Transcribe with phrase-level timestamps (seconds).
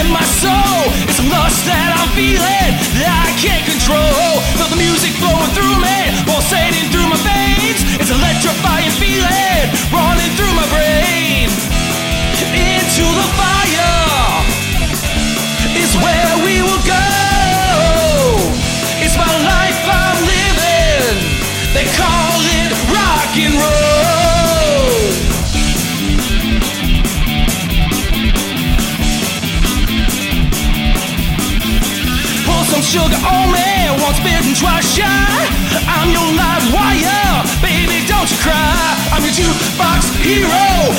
[0.00, 0.80] in my soul.
[1.08, 3.97] It's a lust that I'm feeling that I can't control.
[32.68, 33.88] Some sugar on me.
[34.04, 35.08] Once bitten, twice shy.
[35.88, 38.76] I'm your live wire, baby, don't you cry.
[39.08, 40.92] I'm your jukebox hero,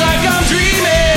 [0.00, 1.13] like I'm dreaming.